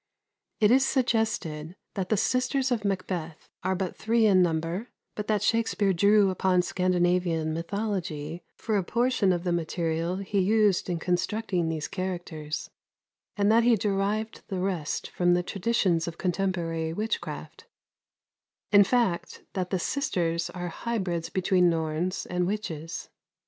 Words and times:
It 0.59 0.71
is 0.71 0.83
suggested 0.83 1.75
that 1.93 2.09
the 2.09 2.17
sisters 2.17 2.71
of 2.71 2.83
"Macbeth" 2.83 3.47
are 3.63 3.75
but 3.75 3.95
three 3.95 4.25
in 4.25 4.41
number, 4.41 4.89
but 5.13 5.27
that 5.27 5.43
Shakspere 5.43 5.93
drew 5.93 6.31
upon 6.31 6.63
Scandinavian 6.63 7.53
mythology 7.53 8.41
for 8.55 8.77
a 8.77 8.83
portion 8.83 9.31
of 9.31 9.43
the 9.43 9.51
material 9.51 10.15
he 10.15 10.39
used 10.39 10.89
in 10.89 10.97
constructing 10.97 11.69
these 11.69 11.87
characters, 11.87 12.71
and 13.37 13.51
that 13.51 13.63
he 13.63 13.75
derived 13.75 14.41
the 14.47 14.57
rest 14.59 15.07
from 15.11 15.35
the 15.35 15.43
traditions 15.43 16.07
of 16.07 16.17
contemporary 16.17 16.93
witchcraft; 16.93 17.67
in 18.71 18.83
fact, 18.83 19.43
that 19.53 19.69
the 19.69 19.77
"sisters" 19.77 20.49
are 20.49 20.69
hybrids 20.69 21.29
between 21.29 21.69
Norns 21.69 22.25
and 22.25 22.47
witches. 22.47 23.09